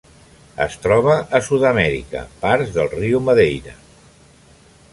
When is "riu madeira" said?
2.95-3.77